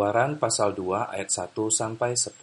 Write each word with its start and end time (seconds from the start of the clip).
Keluaran 0.00 0.40
pasal 0.40 0.72
2 0.72 1.12
ayat 1.12 1.28
1 1.28 1.52
sampai 1.68 2.16
10. 2.16 2.40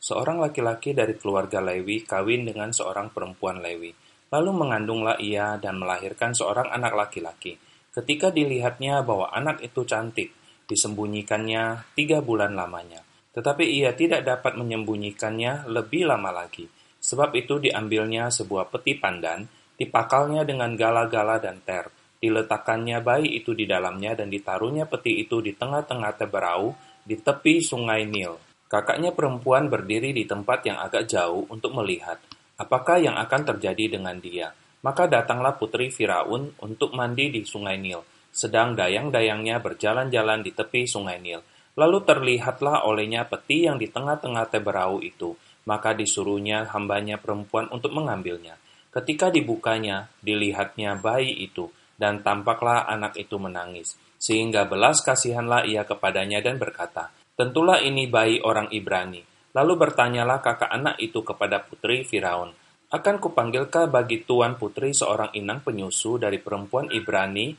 Seorang 0.00 0.40
laki-laki 0.40 0.96
dari 0.96 1.12
keluarga 1.20 1.60
Lewi 1.60 2.08
kawin 2.08 2.48
dengan 2.48 2.72
seorang 2.72 3.12
perempuan 3.12 3.60
Lewi. 3.60 3.92
Lalu 4.32 4.50
mengandunglah 4.56 5.20
ia 5.20 5.60
dan 5.60 5.76
melahirkan 5.76 6.32
seorang 6.32 6.72
anak 6.72 6.96
laki-laki. 6.96 7.60
Ketika 7.92 8.32
dilihatnya 8.32 9.04
bahwa 9.04 9.28
anak 9.28 9.60
itu 9.60 9.84
cantik, 9.84 10.32
disembunyikannya 10.64 11.84
tiga 11.92 12.24
bulan 12.24 12.56
lamanya. 12.56 13.04
Tetapi 13.36 13.76
ia 13.76 13.92
tidak 13.92 14.24
dapat 14.24 14.56
menyembunyikannya 14.56 15.68
lebih 15.68 16.08
lama 16.08 16.32
lagi. 16.32 16.64
Sebab 16.96 17.36
itu 17.36 17.60
diambilnya 17.60 18.32
sebuah 18.32 18.72
peti 18.72 18.96
pandan, 18.96 19.44
dipakalnya 19.76 20.48
dengan 20.48 20.72
gala-gala 20.72 21.44
dan 21.44 21.60
ter, 21.60 21.92
Diletakkannya 22.16 23.04
bayi 23.04 23.38
itu 23.38 23.52
di 23.52 23.68
dalamnya 23.68 24.16
dan 24.16 24.32
ditaruhnya 24.32 24.88
peti 24.88 25.20
itu 25.20 25.44
di 25.44 25.52
tengah-tengah 25.52 26.16
teberau 26.16 26.72
di 27.06 27.14
tepi 27.14 27.62
sungai 27.62 28.02
Nil. 28.02 28.34
Kakaknya 28.66 29.14
perempuan 29.14 29.70
berdiri 29.70 30.10
di 30.10 30.26
tempat 30.26 30.66
yang 30.66 30.82
agak 30.82 31.06
jauh 31.06 31.46
untuk 31.46 31.70
melihat 31.78 32.18
apakah 32.58 32.98
yang 32.98 33.14
akan 33.14 33.54
terjadi 33.54 34.00
dengan 34.00 34.18
dia. 34.18 34.50
Maka 34.82 35.06
datanglah 35.06 35.54
putri 35.54 35.90
Firaun 35.94 36.52
untuk 36.62 36.92
mandi 36.98 37.30
di 37.32 37.42
sungai 37.46 37.78
Nil, 37.78 38.02
sedang 38.30 38.74
dayang-dayangnya 38.74 39.62
berjalan-jalan 39.62 40.42
di 40.42 40.50
tepi 40.50 40.84
sungai 40.84 41.22
Nil. 41.22 41.40
Lalu 41.76 41.98
terlihatlah 42.08 42.88
olehnya 42.88 43.28
peti 43.28 43.68
yang 43.68 43.76
di 43.76 43.86
tengah-tengah 43.92 44.48
teberau 44.48 44.98
itu, 45.04 45.36
maka 45.68 45.92
disuruhnya 45.92 46.64
hambanya 46.72 47.20
perempuan 47.20 47.68
untuk 47.68 47.92
mengambilnya. 47.92 48.56
Ketika 48.88 49.28
dibukanya, 49.28 50.08
dilihatnya 50.24 50.96
bayi 50.96 51.36
itu, 51.44 51.68
dan 51.96 52.20
tampaklah 52.20 52.84
anak 52.88 53.16
itu 53.16 53.40
menangis. 53.40 53.96
Sehingga 54.16 54.64
belas 54.68 55.04
kasihanlah 55.04 55.68
ia 55.68 55.84
kepadanya 55.84 56.40
dan 56.40 56.56
berkata, 56.56 57.12
Tentulah 57.36 57.84
ini 57.84 58.08
bayi 58.08 58.40
orang 58.40 58.72
Ibrani. 58.72 59.20
Lalu 59.52 59.72
bertanyalah 59.76 60.40
kakak 60.40 60.72
anak 60.72 60.96
itu 61.00 61.20
kepada 61.20 61.60
putri 61.64 62.04
Firaun, 62.04 62.52
Akan 62.86 63.18
kupanggilkah 63.18 63.90
bagi 63.90 64.22
tuan 64.22 64.54
putri 64.54 64.94
seorang 64.94 65.34
inang 65.34 65.58
penyusu 65.60 66.22
dari 66.22 66.38
perempuan 66.38 66.86
Ibrani 66.94 67.50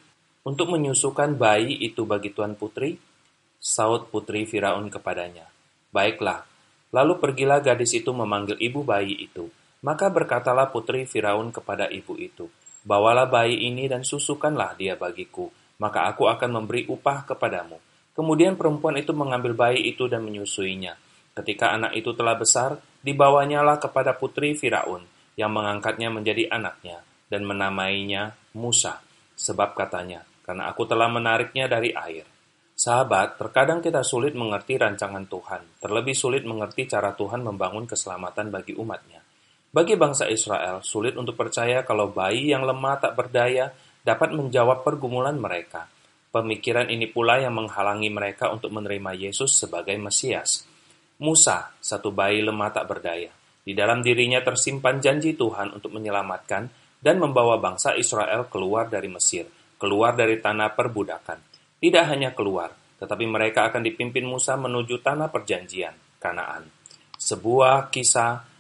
untuk 0.48 0.72
menyusukan 0.72 1.36
bayi 1.36 1.76
itu 1.84 2.08
bagi 2.08 2.32
tuan 2.32 2.56
putri? 2.56 2.96
Saud 3.60 4.08
putri 4.08 4.48
Firaun 4.48 4.88
kepadanya, 4.88 5.44
Baiklah, 5.92 6.48
lalu 6.96 7.20
pergilah 7.20 7.60
gadis 7.60 7.92
itu 7.98 8.16
memanggil 8.16 8.56
ibu 8.62 8.86
bayi 8.88 9.18
itu. 9.18 9.52
Maka 9.84 10.08
berkatalah 10.08 10.72
putri 10.72 11.04
Firaun 11.04 11.52
kepada 11.52 11.92
ibu 11.92 12.16
itu, 12.16 12.48
Bawalah 12.88 13.28
bayi 13.28 13.68
ini 13.68 13.92
dan 13.92 14.08
susukanlah 14.08 14.80
dia 14.80 14.96
bagiku, 14.96 15.52
maka 15.84 16.08
aku 16.08 16.32
akan 16.32 16.64
memberi 16.64 16.88
upah 16.88 17.28
kepadamu. 17.28 17.76
Kemudian 18.16 18.56
perempuan 18.56 18.96
itu 18.96 19.12
mengambil 19.12 19.52
bayi 19.52 19.92
itu 19.92 20.08
dan 20.08 20.24
menyusuinya. 20.24 20.96
Ketika 21.36 21.76
anak 21.76 22.00
itu 22.00 22.16
telah 22.16 22.40
besar, 22.40 22.80
dibawanyalah 23.04 23.84
kepada 23.84 24.16
putri 24.16 24.56
Firaun, 24.56 25.04
yang 25.36 25.52
mengangkatnya 25.52 26.08
menjadi 26.08 26.48
anaknya, 26.48 27.04
dan 27.28 27.44
menamainya 27.44 28.40
Musa, 28.56 29.04
sebab 29.36 29.76
katanya, 29.76 30.24
karena 30.48 30.72
aku 30.72 30.88
telah 30.88 31.12
menariknya 31.12 31.68
dari 31.68 31.92
air. 31.92 32.24
Sahabat, 32.72 33.36
terkadang 33.36 33.84
kita 33.84 34.00
sulit 34.00 34.32
mengerti 34.32 34.80
rancangan 34.80 35.28
Tuhan, 35.28 35.84
terlebih 35.84 36.16
sulit 36.16 36.48
mengerti 36.48 36.88
cara 36.88 37.12
Tuhan 37.12 37.44
membangun 37.44 37.84
keselamatan 37.84 38.48
bagi 38.48 38.80
umatnya. 38.80 39.27
Bagi 39.68 40.00
bangsa 40.00 40.32
Israel, 40.32 40.80
sulit 40.80 41.20
untuk 41.20 41.36
percaya 41.36 41.84
kalau 41.84 42.08
bayi 42.10 42.56
yang 42.56 42.64
lemah 42.64 43.04
tak 43.04 43.14
berdaya 43.20 43.76
dapat 44.00 44.32
menjawab 44.32 44.88
pergumulan 44.88 45.36
mereka. 45.36 45.92
Pemikiran 46.32 46.88
ini 46.88 47.12
pula 47.12 47.44
yang 47.44 47.56
menghalangi 47.56 48.08
mereka 48.08 48.48
untuk 48.48 48.72
menerima 48.72 49.28
Yesus 49.28 49.60
sebagai 49.60 49.96
Mesias. 50.00 50.64
Musa, 51.20 51.76
satu 51.84 52.16
bayi 52.16 52.40
lemah 52.40 52.72
tak 52.72 52.88
berdaya. 52.88 53.34
Di 53.68 53.76
dalam 53.76 54.00
dirinya 54.00 54.40
tersimpan 54.40 55.04
janji 55.04 55.36
Tuhan 55.36 55.76
untuk 55.76 55.92
menyelamatkan 55.92 56.72
dan 57.04 57.20
membawa 57.20 57.60
bangsa 57.60 58.00
Israel 58.00 58.48
keluar 58.48 58.88
dari 58.88 59.12
Mesir, 59.12 59.44
keluar 59.76 60.16
dari 60.16 60.40
tanah 60.40 60.72
perbudakan. 60.72 61.40
Tidak 61.76 62.06
hanya 62.08 62.32
keluar, 62.32 62.72
tetapi 62.98 63.28
mereka 63.28 63.68
akan 63.68 63.84
dipimpin 63.84 64.24
Musa 64.24 64.56
menuju 64.56 65.04
tanah 65.04 65.28
perjanjian, 65.28 65.94
Kanaan. 66.18 66.64
Sebuah 67.18 67.92
kisah 67.92 68.57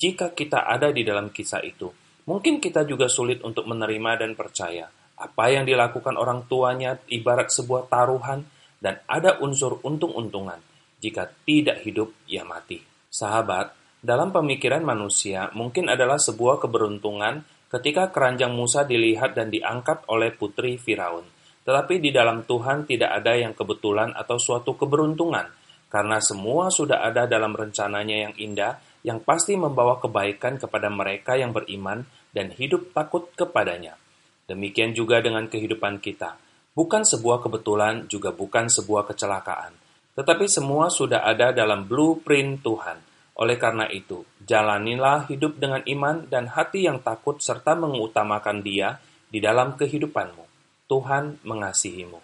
jika 0.00 0.32
kita 0.32 0.64
ada 0.64 0.88
di 0.88 1.04
dalam 1.04 1.28
kisah 1.28 1.60
itu, 1.60 1.92
mungkin 2.24 2.56
kita 2.56 2.88
juga 2.88 3.04
sulit 3.04 3.44
untuk 3.44 3.68
menerima 3.68 4.24
dan 4.24 4.32
percaya. 4.32 4.88
Apa 5.20 5.52
yang 5.52 5.68
dilakukan 5.68 6.16
orang 6.16 6.48
tuanya 6.48 6.96
ibarat 7.12 7.52
sebuah 7.52 7.92
taruhan 7.92 8.48
dan 8.80 9.04
ada 9.04 9.36
unsur 9.44 9.76
untung-untungan. 9.84 10.56
Jika 11.04 11.28
tidak 11.44 11.84
hidup, 11.84 12.16
ia 12.24 12.48
mati. 12.48 12.80
Sahabat, 13.12 13.76
dalam 14.00 14.32
pemikiran 14.32 14.80
manusia 14.80 15.52
mungkin 15.52 15.92
adalah 15.92 16.16
sebuah 16.16 16.64
keberuntungan 16.64 17.44
ketika 17.68 18.08
keranjang 18.08 18.56
Musa 18.56 18.88
dilihat 18.88 19.36
dan 19.36 19.52
diangkat 19.52 20.08
oleh 20.08 20.32
putri 20.32 20.80
Firaun. 20.80 21.28
Tetapi 21.60 22.00
di 22.00 22.08
dalam 22.08 22.48
Tuhan 22.48 22.88
tidak 22.88 23.20
ada 23.20 23.36
yang 23.36 23.52
kebetulan 23.52 24.16
atau 24.16 24.40
suatu 24.40 24.80
keberuntungan, 24.80 25.59
karena 25.90 26.22
semua 26.22 26.70
sudah 26.70 27.02
ada 27.02 27.26
dalam 27.26 27.52
rencananya 27.52 28.30
yang 28.30 28.34
indah 28.38 28.78
yang 29.02 29.18
pasti 29.20 29.58
membawa 29.58 29.98
kebaikan 29.98 30.56
kepada 30.56 30.86
mereka 30.86 31.34
yang 31.34 31.50
beriman 31.50 32.06
dan 32.30 32.54
hidup 32.54 32.94
takut 32.94 33.28
kepadanya. 33.34 33.98
Demikian 34.46 34.94
juga 34.94 35.18
dengan 35.18 35.50
kehidupan 35.50 35.98
kita. 35.98 36.38
Bukan 36.70 37.02
sebuah 37.02 37.42
kebetulan, 37.42 38.06
juga 38.06 38.30
bukan 38.30 38.70
sebuah 38.70 39.10
kecelakaan. 39.10 39.74
Tetapi 40.14 40.46
semua 40.46 40.90
sudah 40.90 41.26
ada 41.26 41.50
dalam 41.50 41.86
blueprint 41.86 42.62
Tuhan. 42.62 42.98
Oleh 43.40 43.56
karena 43.56 43.88
itu, 43.90 44.22
jalanilah 44.42 45.26
hidup 45.26 45.56
dengan 45.58 45.80
iman 45.86 46.28
dan 46.28 46.50
hati 46.50 46.86
yang 46.86 47.00
takut 47.00 47.40
serta 47.40 47.74
mengutamakan 47.74 48.60
dia 48.60 49.00
di 49.26 49.40
dalam 49.40 49.74
kehidupanmu. 49.74 50.44
Tuhan 50.90 51.42
mengasihimu. 51.46 52.20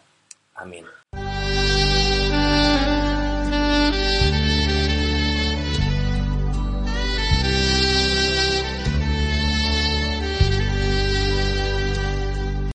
Amin. 0.59 1.26